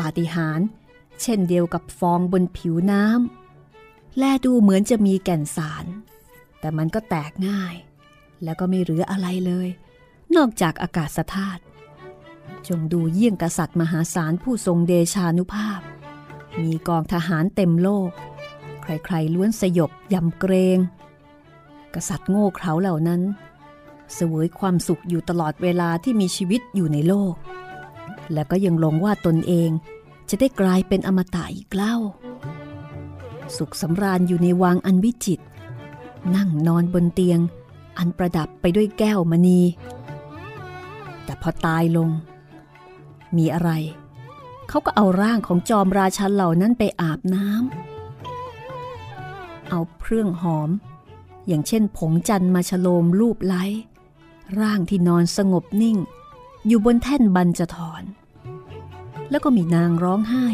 [0.00, 0.66] ปาฏิหาริย์
[1.22, 5.84] เช่นเดียวกับฟองบนผิวน้ำแลดูเหมือนจะมีแก่นสาร
[6.60, 7.74] แต่มันก็แตกง่าย
[8.44, 9.68] แล้วก็ไม่เหลืออะไรเลย
[10.36, 11.62] นอกจากอากาศธาตุ
[12.68, 15.80] จงดูเยี่ยงกษัตริย์มหาศาลผู้ทรงเดชานุภาพ
[16.62, 18.10] มีกองทหารเต็มโลก
[18.82, 20.78] ใครๆล้วนสยบยำเกรง
[21.94, 23.22] กษัตริย์โง่เขลาเหล่านั้น
[24.14, 27.34] เสวยความสุขอยู่ตลอดเวลาที่มีชีวิตอยู่ในโลก
[28.32, 29.70] และก็ยังลงว่าตนเอง
[30.28, 31.96] จะได้กลายเป็นอมตะอีกเล่า
[33.56, 35.40] สุขสำราญอยู่ในวังอันวิจิต
[36.36, 37.40] นั่งนอนบนเตียง
[37.98, 39.60] อันประดับไปด้วยแก้วมณี
[41.24, 42.10] แต่พอตายลง
[43.36, 43.70] มีอะไร
[44.68, 50.70] เขาก็เอาร่างของจอมราชันเหล่านั้นไปอาบน้ำเอาเครื่องหอม
[51.46, 53.64] อย่างเช่นผงจันมาฉโลมรูปไล้
[54.60, 55.96] ร่างที่นอนสงบนิ่ง
[56.66, 58.02] อยู่บนแท่นบันจะถอน
[59.30, 60.46] แล้วก็มีนางร้องไห้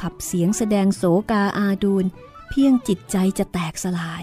[0.00, 2.04] ขับเสียงแสดงโศกาอาดูล
[2.48, 4.22] เพียงจิตใจจะแตกสลาย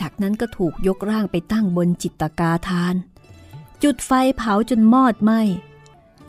[0.00, 2.94] จากนั้นก็ถูกยกร่างไปตั้งบนจิตกาทาน
[3.82, 5.32] จุดไฟเผาจนมอดไหม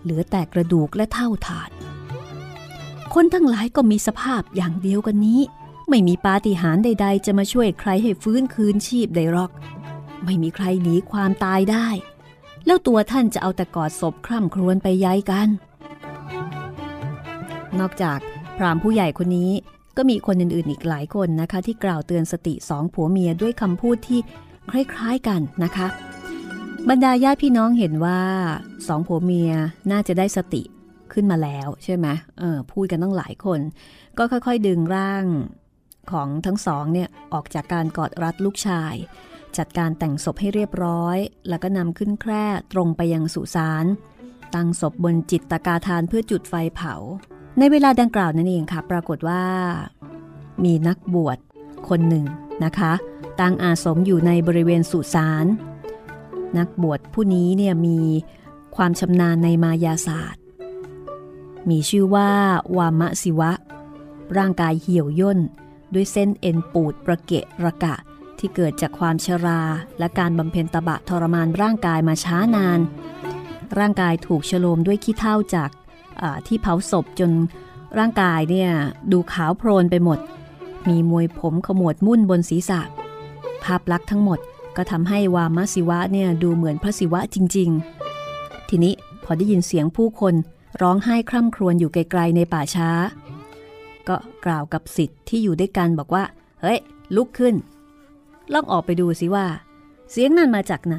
[0.01, 1.71] เหลือแต่กระดูกและเท่าฐาน
[3.13, 5.41] คนทั้งหลายก็มีสภาพอย่างเดียวกันนี้
[5.89, 9.51] ไม่มีปาฏิหาริย์ใด ๆ จะมาช่วยใครให้ฟื้นคืนชีพได้หรอก
[10.23, 11.87] ไม่มีใครหนีความตายได้
[12.65, 15.47] แล้วตัวท่านจะเอาแต่กอดศพคร่ำครวญไปย้ายกัน
[17.79, 18.19] นอกจาก
[18.57, 19.51] พรามผู้ใหญ่คนนี้
[19.97, 24.19] ก็มีคนอื่นๆอีกหลายคนนะคะ ที่กล่าวเตือนสติสองผัวเมียด้วยคำพูดที่
[24.71, 25.87] คล้ายๆกันนะคะ
[26.89, 28.21] บรรดาญาติพี่น้องเห็นว่า
[28.87, 29.51] สองผัวเมีย
[29.91, 30.63] น่าจะได้สติ
[31.13, 32.07] ขึ้นมาแล้วใช่ไหม
[32.39, 33.59] เออพูดกันตั้งหลายคน
[34.17, 35.25] ก็ค่อยๆดึงร่าง
[36.11, 38.95] ของทั้งสองเนี่ยออกจากการกอดรัดลูกชาย
[39.57, 41.17] จัดการแต่งศพให้เรียบร้อย
[41.49, 43.85] แล้วก็นำขึ้นแคร่ตรงไปยังสุสาน
[44.55, 46.95] ตั้งศพบนจิตตกาทานเพื่อจุดไฟเผา
[47.57, 49.43] ในเวลาดังกล่าวนั่นเองค่ะ ปรากฏว่า
[50.63, 51.37] มีนักบวช
[51.87, 52.25] คนหนึ่ง
[52.63, 52.93] นะคะ
[53.39, 55.45] ตั้งอาสมอยู่ในบริเวณสุสาน
[56.57, 57.99] นักบวชผู้นี้เนี่ยมี
[58.75, 60.41] ความชำนาญในมายาศาสตร์
[61.69, 62.29] มีชื่อว่า
[62.77, 63.51] วามะสิวะ
[64.37, 65.39] ร่างกายเหี่ยวย่น
[65.93, 67.95] ด้วยเส้นเอ็นปูดประเกะระกะ
[68.39, 69.61] ที่เกิดจากความชรา
[69.99, 72.79] และการบำเพ็ญตบะทรมานร่างกายมาช้านาน
[73.77, 75.69] ร่างกายถูกฉโลมด้วยขี้เถ้าจาก
[76.47, 77.31] ที่เผาศพจน
[77.97, 78.69] ร่างกายเนี่ย
[79.11, 80.19] ดูขาวโพลนไปหมด
[80.89, 82.81] มีมวยผมขมวดมุ่นบนศีรษะ
[83.63, 84.39] ภาพลักษณ์ทั้งหมด
[84.77, 87.69] ก็ทำให้วามศิวะเนี่ยดูเหมือนพระศิวะจริง
[88.19, 88.93] ๆ ทีนี้
[89.23, 90.33] พอได้ยินเสียงผู้คน
[90.81, 92.89] ร้องไห้คร่ำครวญอยู่ไกลๆในป่าช้า
[94.07, 96.23] ก็กล่าวกับสิทธิ์ที่อยู่ด้วยกันบอกว่า
[96.61, 96.79] เฮ้ย
[97.15, 97.55] ลุกขึ้น
[98.53, 99.45] ลองออกไปดูสิว่า
[100.11, 100.97] เสียงนั้นมาจากไหน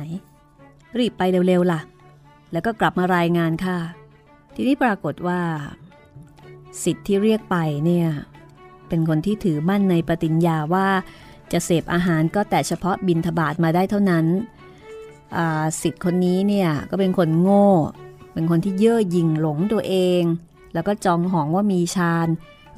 [0.98, 1.80] รีบไปเร็วๆล่ะ
[2.52, 3.76] แล้วก็กลับมารายงานค่ะ
[4.54, 5.40] ทีนี้ปรากฏว่า
[6.84, 8.08] สิทธิ์ที่เรียกไปเนี่ย
[8.88, 10.88] เป็นคนที่ถือมั่นในปฏิญญาว่า
[11.52, 14.26] จะเสพอาหารก็แต่เฉพาะบินทบาทมาได้เท่านั้น
[15.82, 17.68] สิทธิ์คนนี้เนี่ยก็เป็นคนโง่
[18.34, 20.22] เป็นคนที่เย่อหยิ่งหลงตัวเอง
[20.74, 22.28] แล้วก็จองหองว่ามีฌาน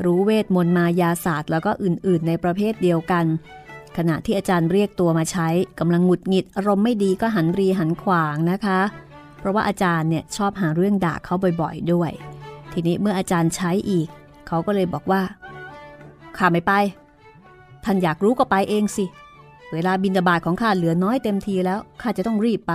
[0.04, 3.24] รู้เวทมนต์มายาศาสตร์ แล้วก็อื่นๆ ในประเภทเดียวกัน
[3.96, 8.80] ขณะที่อาจารย์เรียกตัวมาใช้กำลังหงุดหงิดอารมณ์ไม่ดีก็หันรีหันขวางนะคะ
[9.44, 12.10] ราะว่าอาจารย์เนี่ยชอบหาเรื่องด่าเขาบ่อยๆด้วย
[12.72, 14.08] ทีนี้เมื่ออาจารย์ใช้อีก
[14.46, 15.22] เขาก็เลยบอกว่า
[16.36, 16.72] ข้าไม่ไป
[17.84, 19.04] ท่านอยากรู้ก็ไปเองสิ
[19.72, 22.72] เวลาบินบาตของข้าเหลือน้อยเต็มทีแล้วข้าจะต้องรีบไป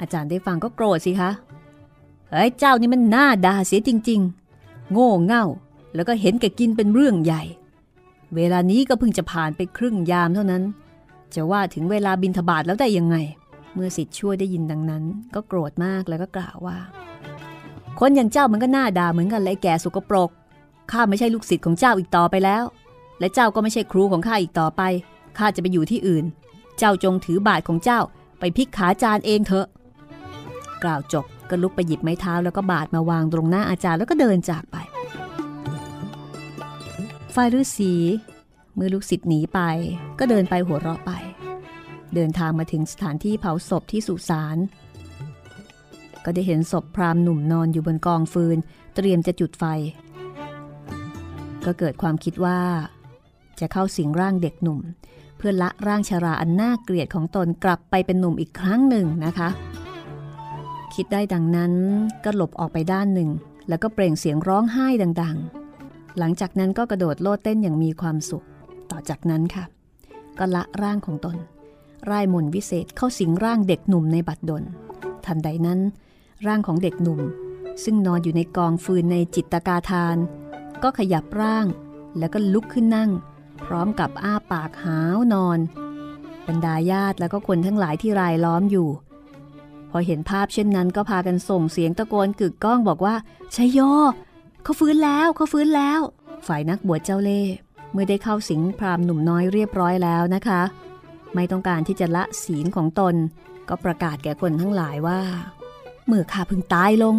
[0.00, 1.30] อาจารย์ได้ฟังก็โกรธสิคะ
[2.30, 4.20] เฮ้ยเจ้านี่มันน่าด่าเสียจริง
[4.56, 5.44] ๆ โง่เง่า
[5.94, 7.42] แล้วก็เห็นแก่กินเป็นเรื่องใหญ่
[8.36, 10.62] เวลานี้ก็เพิ่งจะผ่านไปครึ่งยามเท่านั้น
[11.34, 13.16] จะว่าถึงเวลาบินทบาทแล้วได้ยังไง
[13.74, 15.04] เมื่อสิทธิ์ช่วยได้ยินดังนั้น
[15.34, 16.78] ก็โกรธมากแล้วก็กล่าวว่า
[18.00, 20.30] คนอย่างเจ้ามันก็น่าด่าเหมือนกันเลยแก่สุกปรก
[20.92, 22.64] ข้าไม่ใช่ลูกศิษย์ของเจ้าอีกต่อไปแล้ว
[23.20, 24.82] และเจ้าก็ไม่ใช่ครูของข้าอีกต่อไป
[25.38, 26.24] ข้าจะไปอยู่ที่อื่น
[26.78, 28.00] เจ้าจงถือบาทของเจ้า
[28.38, 29.66] ไปพิกขาจานเองเถอะ
[30.82, 34.76] กล่าวจบก็ลุกไปหยิบไม้เท้าแล้วก็บาทมาวางตรงหน้าอาจารย์แล้วก็เดินจากไป
[37.34, 37.92] ฝ่ายฤาษี
[38.74, 39.60] เมื่อลูกศิษย์หนีไป
[40.18, 41.11] ก็เดินไปหัวเราะไป
[42.14, 44.56] เดินทางมาถึงสถานที่เผาศพที่สุสาน
[46.24, 48.58] ก็ได้เห็นศพพรามหนุ่มนอนอยู่บนกองฟืน
[48.94, 49.64] เตรียมจะจุดไฟ
[51.64, 52.58] ก็เกิดความคิดว่า
[53.60, 54.80] จะเข้าสิงร่างเด็กหนุ่ม
[55.36, 59.48] เพื่อละร่างชาราอันน่าเกลียดของตนกลับไปเป็นหนุ่มอีกครั้งหนึ่งนะคะ
[60.94, 61.72] คิดได้ดังนั้น
[62.24, 63.30] ก็หลบออกไปด้านหนึ่ง
[63.68, 64.86] แล้วก็เปล่งเสียงร้องไห้
[65.22, 65.36] ดัง
[65.78, 68.44] ๆ หลังจากนั้นก็กระโดดโลดเต้นอย่างมีความสุข
[68.90, 69.64] ต่อจากนั้นค่ะ
[70.38, 71.36] ก็ละร่างของตน
[72.10, 74.64] ร่ายมนวิเศษเข้าสิงร่างเด็กหนุ่มในบัดดล
[75.24, 75.80] ทันใดนั้น
[76.46, 77.20] ร่างของเด็กหนุ่ม
[77.84, 80.16] ซึ่งนอนอยู่ในกองฟืนในจิตตกาทาน
[80.82, 81.66] ก็ขยับร่าง
[82.18, 83.10] แล้วก็ลุกขึ้นนั่ง
[83.64, 85.58] พร้อมกับอ้าปากหาวนอน
[86.46, 88.88] บรรดาญาติแล้วก็คนทั้งหลายที่รายล้อมอยู่
[89.90, 93.14] พอเห็นภาพเช่นนั้นก็พากันส่งเสียงตะโกนกึกก้องบอกว่า
[93.54, 93.78] ชัยโย
[94.62, 96.00] เขาฟื้นแล้วเขาฟื้นแล้ว
[96.46, 97.54] ฝ่ายนักบวชเจ้าเล่ห์
[97.92, 100.62] เมื่อได้เข้าสิงพรามหนุ่มน้อยเรียบร้อยแล้วนะคะ
[101.34, 103.14] ไม่ต้องการที่จะละศีลของตน
[103.68, 105.20] ก็ประกาศแก่คนทั้งหลายว่า
[106.06, 107.14] เมื่อข้าพึงตายลง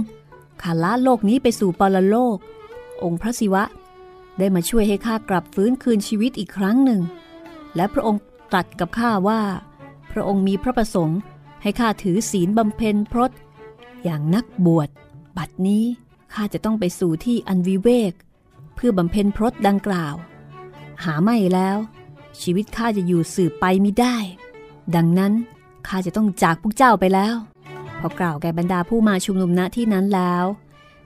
[0.61, 2.37] ข้าละโลกนี้ไปสู่ปรโลก
[3.03, 3.63] องค์พระศิวะ
[4.37, 7.01] ได้มาช่วยให้ข้ากลับฟื้นคืนชีวิตอีกครั้งหนึ่ง
[7.75, 8.21] และพระองค์
[8.51, 9.41] ตรัสกับข้าว่า
[10.11, 11.19] พระองค์มีพระประสงค์
[11.61, 13.31] ให้ข้าถือศีลบำเพ็ญพรต
[14.03, 14.89] อย่างนักบวช
[15.37, 15.83] บัดนี้
[16.33, 18.13] ข้าจะต้องไปสู่ที่อันวิเวก
[18.75, 20.15] เพื่อบำเพ็ญพรตดังกล่าว
[21.03, 21.77] หาไม่แล้ว
[22.41, 24.17] ชีวิตข้าจะอยู่สืบไปไม่ได้
[24.95, 25.33] ดังนั้น
[25.87, 27.35] ข้าจะต้องจากพวกเจ้าไปแล้ว
[27.99, 30.45] พอกล่าวแก่บรรดาผู้มาชุมนุมณที่นั้นแล้ว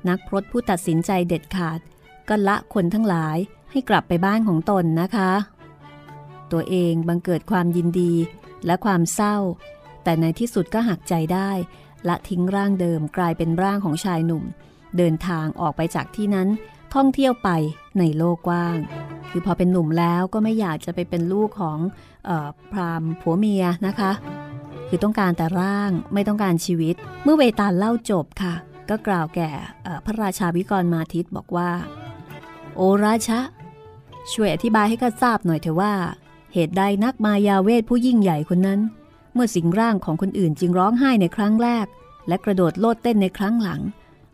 [0.07, 1.79] นักพรตผู้ตัดสินใจเด็ดขาด
[2.29, 3.37] ก็ละคนทั้งหลาย
[3.71, 5.31] ให้กลับไปบ้านของตนนะคะ
[6.51, 8.13] ตัวเองบังเกิดความยินดี
[8.65, 9.37] และความเศร้า
[10.03, 11.51] แต่ในที่สุดก็หักใจได้
[12.07, 14.43] ละทิ้งร่างเดิมกลายเป็นร่างของชายหนุ่ม
[14.97, 16.47] เดินทางออกไปจากที่นั้น
[16.93, 17.49] ท่องเที่ยวไป
[17.99, 18.77] ในโลกกว้าง
[19.29, 21.77] คือพอเป็นหนุ่มแล้วก็ไม่อยากจะไปเป็นลูกของ
[22.29, 24.11] ออพรามผัวเมียนะคะ
[24.87, 28.53] คือต้องการแต่ร่างไม่ต้องการชีวิต เมื่อเวตาลเล่าจบค่ะ
[28.89, 29.49] ก็กล่าวแก่
[30.05, 31.69] พระราชาวิกรมาทิตบอกว่า
[32.75, 33.39] โอราชะ
[34.33, 35.93] ช่วยอธิบายให้ข้าทราบหน่อยเถอะว่า
[36.53, 38.79] เหตุใดนักมายาเวทผู้ยิ่งใหญ่คนนั้น
[39.33, 41.85] เมื่อสิงร่างของคนอื่นจึงร้องไห้ในครั้งแรก
[42.27, 43.81] และกระโดดโลดเต้นในครั้งหลัง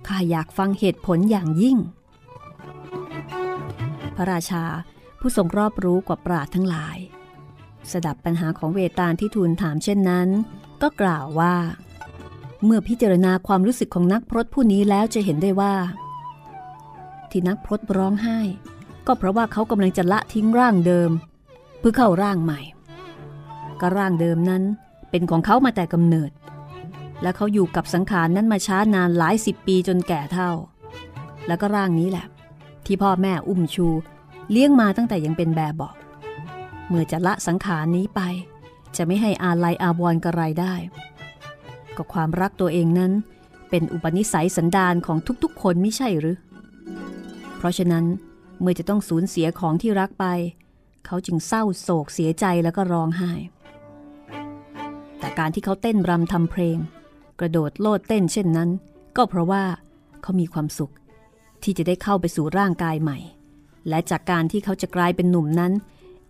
[0.07, 1.77] ข้าอยากฟังเหตุผลอย่างยิ่ง
[4.15, 4.63] พระราชา
[5.19, 6.97] ผู้ทรงรอบรู้กว่าปราดทั้งหลาย
[7.91, 10.27] สดับปัญหาของเวตาลที่ทูลถามเช่นนั้น
[10.81, 11.55] ก็กล่าวว่า
[12.65, 15.73] เมื่อพิจารณาความรู้สึกของนักพรตผู้นี้แล้วจะเห็นได้ว่า
[17.31, 18.39] ที่นักพรตร้องไห้
[19.07, 21.11] ก็เพราะว่าเขากำลังจะละทิ้งร่างเดิม
[21.79, 22.61] เพื่อเข้าร่างใหม่
[23.81, 24.63] ก็ร่างเดิมนั้น
[25.09, 26.31] เป็นของเขามาแต่กำเนิด
[27.21, 30.51] และเขาอยู่กับสังขารนั้นมาช้านานหลายสิบปีจนแก่เท่า
[31.47, 32.25] แล้วก็ร่างนี้แหละ
[32.85, 33.87] ที่พ่อแม่อุ้มชู
[34.51, 35.95] เลี้ยงมาตั้งแต่ยังเป็นแบบบอก
[36.87, 38.21] เมื่อจะละสังขารนี้ไป
[38.95, 40.73] จะไม่ให้อาลัยอาวรกระไรได้
[41.95, 43.11] ก็ความรักตัวเองนั้น
[43.69, 46.37] เป็นอุปนิสัยสันดานของทุกๆ คนไม่ใช่หรือ
[47.57, 48.05] เพราะฉะนั้น
[48.61, 50.25] เมื่อจะต้องสูญเสียของที่รักไป
[51.05, 53.31] เขาจึงเศร้าโศกเสียใจแล้วก็ร้องไห้
[55.19, 56.77] แต่การที่เขาเต้นรำทำเพลง
[57.39, 58.69] กระโดดโลดเต้นเช่นนั้น
[59.17, 59.63] ก็เพราะว่า
[60.21, 60.93] เขามีความสุข
[61.63, 63.19] ที่จะได้เข้าไปสู่ร่างกายใหม่
[63.89, 65.73] และจากการที่เขาจะกลายเป็นหนุ่มนั้น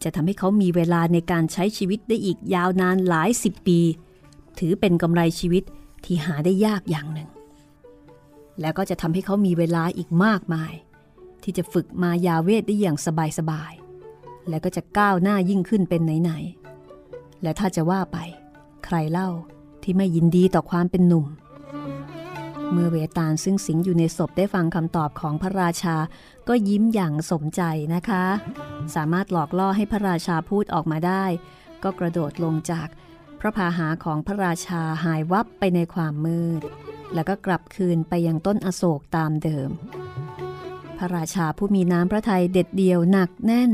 [0.03, 3.79] จะทำให้เขามีเวลาในการใช้ชีวิตได้อีกยาวนานหลายสิบปี
[4.59, 5.63] ถือเป็นกำไรชีวิต
[6.05, 7.29] ที่หาได้ยากอย่างหนึ่ง
[8.61, 10.73] แล้วก็จะทำให้เขามีเวลาอีกมากมาย
[11.43, 12.97] ที่จะฝึกมายาเวทได้อย่าง
[13.37, 18.17] สบายๆ และก็จะก้าวหน้ายิ่งขึ้นเป็นไหนๆ และถ้าจะว่าไป
[18.85, 19.29] ใครเล่า
[19.83, 21.25] ที่ไม่ยินดีต่อความเป็นหนุ่ม
[22.71, 25.95] เมื่อเวตาลซึ่งสิงอยู่ในศพได้ฟังคำตอบของพระราชา
[26.47, 27.61] ก็ยิ้มอย่างสมใจ
[27.95, 28.25] นะคะ
[28.95, 31.25] สามารถหลอกล่อให้พระราชาพูดออกมาได้
[31.83, 32.87] ก็กระโดดลงจาก
[33.39, 36.61] พระพาหาของพระราชาหายวับไปในความมืด
[37.13, 39.69] แล้วก็กลับคืนไปยังต้นอโศกตามเดิม
[40.97, 43.71] พระราชาผู้มีน้ำพระทัยเด็ดเดียวหนักแน่น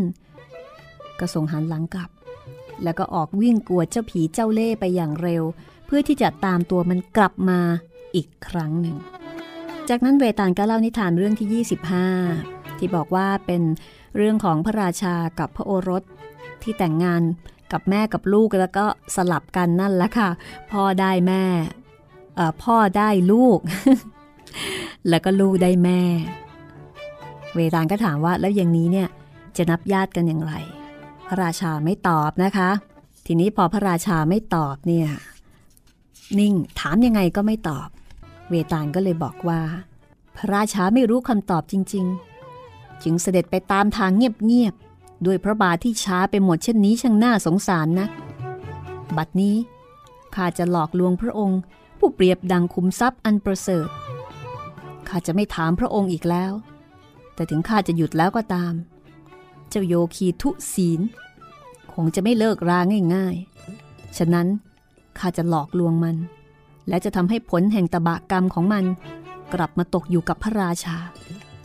[1.19, 2.09] ก็ส่งหันหลังกลับ
[2.83, 5.43] แล้วก็ออกวิ่งกวดเจ้าผีเจ้าเล่ไปอย่างเร็ว
[5.85, 7.59] เพื่อที่จะตามตัวมันกลับมา
[8.15, 8.97] อีกครั้งหนึ่ง
[9.89, 11.65] จากนั้นเวตาลก็เล่านิทานเรื่องที่
[12.29, 13.61] 25 ที่บอกว่าเป็น
[14.17, 16.03] เรื่องของพระราชากับพระโอรส
[16.63, 17.21] ที่แต่งงาน
[17.71, 20.29] กับแม่กับลูกแล้วก็สลับกันนั่นแหละค่ะ
[20.71, 21.43] พ่อได้แม่
[22.63, 23.59] พ่อได้ลูก
[25.09, 26.01] แล้วก็ลูกได้แม่
[27.53, 29.07] เวตาลก็ถามว่าแล้วอย่างนี้เนี่ย
[29.57, 30.53] จะนับญาติกันอย่างไร
[31.27, 32.69] พระราชาไม่ตอบนะคะ
[33.25, 35.09] ทีนี้พอพระราชาไม่ตอบเนี่ย
[36.39, 37.89] นิ่งถามยังไงก็ไม่ตอบ
[38.49, 39.61] เวตาลก็เลยบอกว่า
[40.35, 42.05] พระราชาไม่รู้คำตอบจริง
[42.55, 48.07] ๆ จึงเสด็จไปตามทางเงียบๆด้วยพระบาทที่ช้าไปหมดเช่นนี้ช่างน่าสงสารนะ
[49.17, 49.55] บัดนี้
[50.35, 51.59] ข้าจะหลอกลวงพระองค์
[51.99, 53.87] ผู้เปรียบดังคุ้มทรัพย์อันประเสริฐ
[55.07, 56.53] ข้าจะไม่ถามพระองค์อีกแล้ว
[57.33, 58.73] แต่ถึงข้าจะหยุดแล้วก็ตาม
[59.69, 61.01] เจ้าโยคีทุศีล
[61.93, 62.79] คงจะไม่เลิกรา
[63.15, 63.35] ง่าย
[63.75, 64.47] ๆ ฉะนั้น
[65.19, 66.15] ข้าจะหลอกลวงมัน
[66.87, 68.85] และจะทำให้ผลแห่งตบะกรรมของมัน
[69.53, 70.97] กลับมาตกอยู่กับพระราชา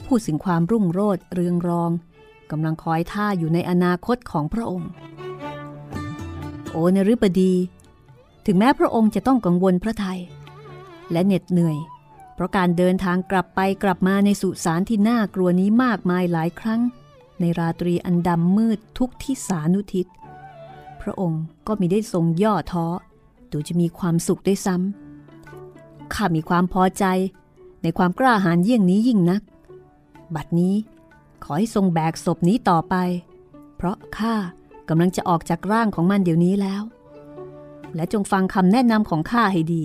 [0.07, 1.91] ผู้สึงความรุ่งโรจน์เรืองรอง
[2.51, 4.91] กำลังคอยท่าอยู่ในอนาคตของพระองค์
[6.71, 7.55] โอนฤบดี
[8.47, 10.21] ถึงแม้พระองค์จะต้องกังวลพระไทย
[11.13, 11.77] และเหน็ดเหนื่อย
[12.35, 16.81] เพราะการเดินทางกลับไปกลับมาในสุสานที่น่ากลัวนี้มากมายหลายครั้ง
[17.41, 20.07] ในราตรีอันดำมืดทุกที่สานุทิศ
[21.01, 22.87] พระองค์ก็มิได้ทรงย่อท้อ
[23.53, 25.04] ดูจะมีความสุขด้วยซ้ำ
[26.15, 27.05] ข้ามีความพอใจ
[27.83, 29.43] ในความกล้าหาญเยี่ยงนี้ยิ่งนัก
[30.35, 30.75] บัดนี้
[31.45, 32.95] ขอให้ทรงแบกศพนี้ต่อไป
[33.77, 34.35] เพราะข้า
[34.89, 36.83] กำลังจะออกจากร่างของมันเดี๋ยวนี้แล้ว
[37.95, 39.85] และจงฟังคำแนะนำของข้าให้ดี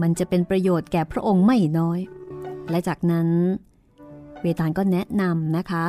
[0.00, 2.00] มันจะเป็นประโยชน์แก่พระองค์ไม่น้อย
[2.70, 3.28] และจากนั้น
[4.40, 5.86] เวตาลก็แนะนำนะคะ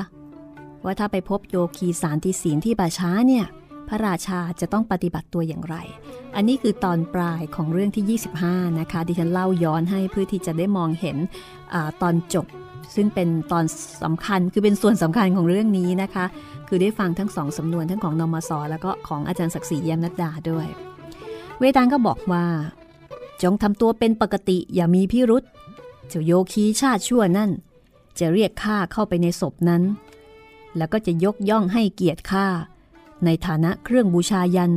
[0.84, 3.46] ว่าถ้าไปพบโยคีสารติศีลที่บาช้าเนี่ย
[3.88, 5.76] พระราชาจะต้องปฏิบัติตัวอย่างไร
[6.36, 8.20] อันนี้คือตอนปลายของเรื่องที่
[8.64, 11.18] 25 นะคะ ดิฉันเล่าย้อนให้เพื่อที่จะได้มองเห็น
[11.74, 12.46] อตอนจบ
[12.96, 13.66] ซึ่งเป็นตอน
[14.04, 16.26] สำคัญคือเป็นส่วนสำคัญของเรื่องนี้นะคะ
[16.68, 20.68] คือได้ฟังทั้งสองสำนวนทั้งของนอมสแล้วก็ของอาจารย์ศักดิ์ศรีเยี่ยมนัดดาด้วย
[21.60, 22.46] เวตาลก็บอกว่า
[23.44, 25.44] จงทำตัวเป็นปกติอย่ามีพิรุษ
[26.10, 27.52] เจ้าโยคีชาติชั่วนั่น
[28.20, 29.84] จะเรียกข้าเข้าไปในศพนั้น
[30.78, 32.48] แล้วก็จะยกย่องให้เกียรติข้า
[33.26, 34.72] ในฐานะเครื่องบูชายัน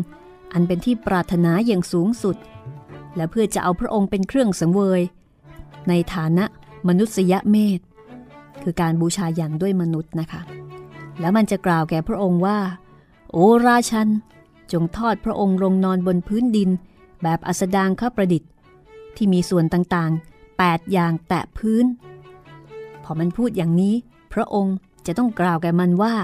[0.52, 2.36] อันเป็นที่ปรารถนาอย่างสูงสุด
[3.16, 5.02] และเพื่อจะเอาพระองค์เป็นเครื่องสังเวย
[5.88, 6.44] ในฐานะ
[6.88, 7.80] มนุษยเมธ
[8.62, 10.42] คือการบูชายันด้วยมนุษย์นะคะ
[11.20, 12.58] แล้วมันจะกล่าวแก่พระองค์ว่า
[13.32, 14.08] โอราชัน
[14.72, 16.70] จงทอดพระองค์ลงนอนบนพื้นดิน
[17.22, 18.50] แบบอัสดางข้าประดิษฐ์
[19.16, 21.84] ที่มีส่วนต่างๆ 8 อย่างแตะพื้น
[23.04, 23.94] พอมันพูดอย่างนี้
[24.32, 26.14] พระองค์จะต้องกล่าวแก่มันว่า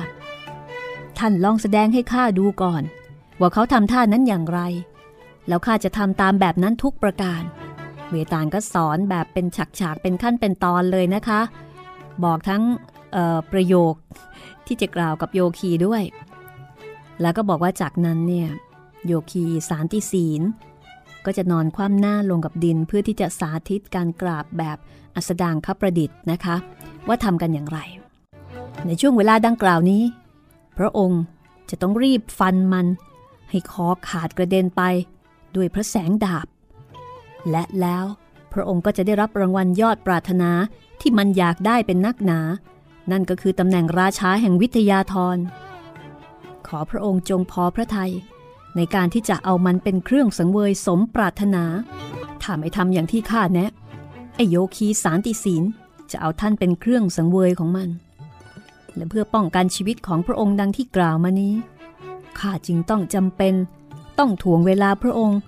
[1.19, 2.83] ท่านลองแสดงให้ข้าดูก่อน
[3.41, 4.61] ว่าเขาทำท่านั้นอย่างไร
[5.49, 7.43] แล้วข้าจะทำตามแบบนั้นทุกประการ
[8.11, 9.47] เวตาลก็สอนแบบเป็น
[9.81, 11.41] ฉากๆเป็นขั้นเป็นตอนเลยนะคะ
[12.25, 12.63] บอกทั้ง
[13.53, 13.95] ประโยค
[14.67, 16.03] ที่จะกล่าวกับโยคีด้วย
[17.21, 18.49] แล้วก็บอกว่าจากนั้นเนี่ย
[19.07, 20.43] โยคีสารติศีล
[21.25, 24.79] ก็จะนอนคว่ำหน้าลงกับดินเพื่อที่จะสาธิตการกราบแบบ
[25.17, 26.57] อัสดางคประดิษฐ์นะคะ
[27.09, 27.79] ว่าทำกันอย่างไร
[28.87, 30.03] ในช่วงเวลาดังกล่าวนี้
[30.79, 31.23] พระองค์
[31.71, 32.87] จะต้องรีบฟันมัน
[33.51, 34.83] ให้คอขาดกระเด็นไป
[35.57, 36.47] ด้วยพระแสงดาบ
[37.51, 38.05] และแล้ว
[38.53, 40.51] พระองค์ก็จะได้รับรางวัลยอดปรารถนา
[41.01, 42.41] ที่มันอยากได้เป็นนักหนา
[43.11, 45.37] นั่นก็คือตำแหน่งราชาแห่งวิทยาธร
[46.67, 48.13] ขอพระองค์จงพอพระทยัย
[48.77, 51.65] ในการที่จะเอามันเป็นเครื่องสังเวยสมปรารถนา
[52.43, 53.71] ถ้าไม่ทำอย่างที่ข้าแนะ
[54.37, 55.65] ไอโยคีสารติศีล
[56.11, 57.89] จะเอาท่านเป็นเครื่องสังเวยของมัน
[58.97, 61.55] และเพื่อป้องกันชีวิตของพระองค์ดังที่กล่าวมานี้
[62.39, 63.55] ข้าจึงต้องจำเป็น
[64.19, 65.39] ต้องถ่วงเวลาพระองค์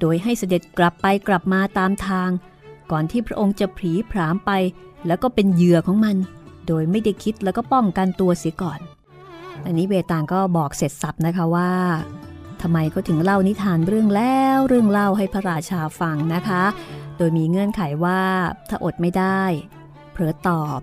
[0.00, 2.30] โดยให้เสด็จกลับไปกลับมาตามทาง
[2.90, 4.50] ก่อนที่พระองค์จะผีผามไป
[5.06, 6.16] แล้วก็เป็นเหยื่อของมัน
[6.66, 8.80] โดยไม่ได้คิดแล้วก็ป้องกันตัวเสียก่อน
[9.64, 11.72] อันนี้เวตาลก็บอกเสร็จสับนะคะว่า
[12.60, 16.62] ทำไมก็ถึงเล่านิทานเรื่องแล้วเรื่องเล่าให้พระราชาฟังนะคะ
[17.16, 18.22] โดยมีเงื่อนไขว่า
[18.68, 19.42] ถ้าอดไม่ได้
[20.12, 20.80] เผลอตอบ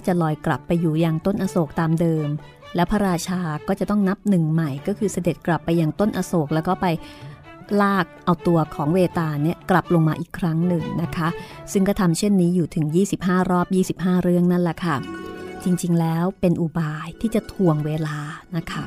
[0.00, 2.28] ก็จะลอยกลับไปอยู่ยังต้นอโศกตามเดิม
[2.74, 6.86] และพระราชาก็จะต้องนับหนึ่งใหม่ ก็คือเสด็จกลับไปยังต้นอโศกแล้วก็ไป
[7.80, 11.28] ลากเอาตัวของเวตาเนี่ยกลับลงมาอีกครั้งหนึ่งนะคะ
[11.72, 12.86] ซึ่งก็ทำเช่นนี้อยู่ถึง
[13.18, 14.96] 25 รอบ 25 เรื่องนั่นแหละค่ะ
[15.64, 18.18] จริงๆแล้วเป็นอุบายที่จะทวงเวลา
[18.56, 18.84] นะคะ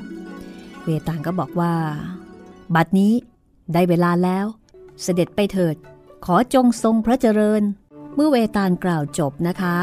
[0.86, 1.74] เวตาลก็บอกว่า
[2.76, 3.14] บัดนี้
[3.74, 4.46] ได้เวลาแล้ว
[5.04, 5.76] เสด็จไปเถิด
[6.26, 7.64] ขอจงทรงพระเจริญ
[8.16, 9.78] เมื่อเวตาลกล่าวจบนะคะ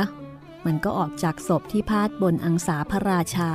[0.66, 3.52] มันก็ออกจากศพที่พาดบนอังสาพระราชา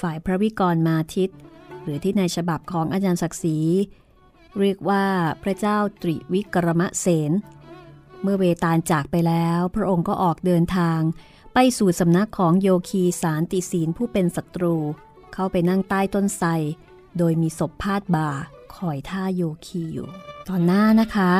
[0.00, 1.30] ฝ่ายพระวิกรมาทิต
[1.82, 3.58] หรือที่ในฉบับของอาจารย์ศักดิ์ศรี
[4.60, 5.04] เรียกว่า
[5.42, 7.32] พระเจ้าตริวิกรมเสน
[8.22, 11.00] เมื่อเวตาลจากไปแล้ว พระองค์ก็ออกเดินทาง
[11.54, 14.76] ไปสู่สำนักของโยคีสารติศีลผู้เป็นศัตรู
[15.32, 16.48] เข้าไปนั่งใต้ต้นไทร
[17.18, 18.30] โดยมีศพพาดบ่า
[18.76, 20.08] คอยท่าโยคีอยู่
[20.48, 21.32] ตอนหน้านะคะ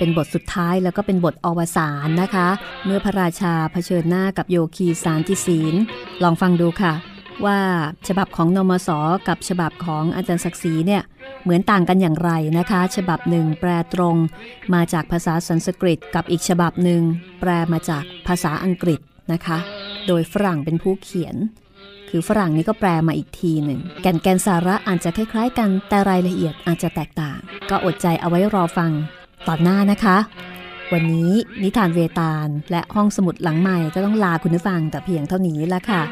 [0.00, 2.48] เป็นบทสุดท้ายแล้วก็เป็นบทอวสานนะคะ
[2.84, 5.74] เมื่อพระราชาเผชิญหน้ากับโยคีสารติศีล
[6.22, 6.94] ลองฟังดูค่ะ
[7.46, 7.58] ว่า
[8.08, 8.88] ฉบับของนมส
[9.28, 11.02] กับฉบับของอาจารย์ศักดิ์ศรีเนี่ย
[11.42, 14.16] เหมือนต่างกันอย่างไรนะคะ ฉบับหนึ่งแปลตรง
[14.74, 17.02] มาจากภาษาสันสกฤต กับอีกฉบับหนึ่ง
[17.40, 19.00] แปลมาจากภาษาอังกฤษ
[19.32, 19.58] นะคะ
[20.06, 21.36] โดยฝรั่งเป็นผู้เขียน
[22.10, 27.38] คือฝรั่งนี้ก็แปลมาอีกทีหนึ่ง แก่นแกนสาระอาจจะคล้ายๆ กันแต่รายละเอียดอาจจะแตกต่าง
[27.70, 28.92] ก็อดใจเอาไว้รอฟัง
[29.48, 30.16] ตอนหน้านะคะ
[30.92, 31.30] วันนี้
[31.62, 36.02] นิทานเวตาลและห้องสมุดหลังใหม่ก็ต้องลาคุณผู้ฟังแต่เพียงเท่านี้ละค่ะ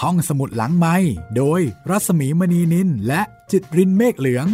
[0.00, 0.96] ห้องสมุดหลังใหม่
[1.36, 4.46] โดยรัศมีมณีนินและจิตรินเมฆเหลือง